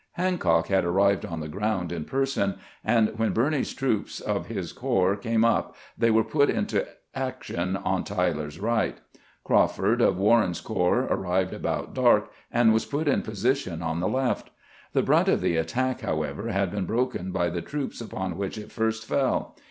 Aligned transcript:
128 0.15 0.63
CAMPAIGNING 0.63 0.63
WITH 0.63 0.81
GRANT 0.81 0.81
Hancock 0.81 0.83
had 0.83 0.85
arrived 0.85 1.25
on 1.31 1.39
the 1.41 1.47
ground 1.47 1.91
in 1.91 2.05
person, 2.05 2.55
and 2.83 3.19
when 3.19 3.33
Birney's 3.33 3.71
troops 3.75 4.19
of 4.19 4.47
his 4.47 4.73
corps 4.73 5.15
came 5.15 5.41
np 5.41 5.71
they 5.95 6.09
were 6.09 6.23
put 6.23 6.49
into 6.49 6.87
action 7.13 7.77
on 7.77 8.03
Tyler's 8.03 8.59
right. 8.59 8.97
Crawford, 9.43 10.01
of 10.01 10.17
Warren's 10.17 10.59
corps, 10.59 11.01
arrived 11.01 11.53
about 11.53 11.93
dark, 11.93 12.31
and 12.51 12.73
was 12.73 12.85
put 12.87 13.07
in 13.07 13.21
position 13.21 13.83
on 13.83 13.99
the 13.99 14.09
left. 14.09 14.49
The 14.93 15.03
brunt 15.03 15.27
of 15.27 15.39
the 15.39 15.55
attack, 15.55 16.01
however, 16.01 16.47
had 16.49 16.71
been 16.71 16.85
broken 16.85 17.31
by 17.31 17.51
the 17.51 17.61
troops 17.61 18.01
upon 18.01 18.39
which 18.39 18.57
it 18.57 18.71
first 18.71 19.05
fell. 19.05 19.55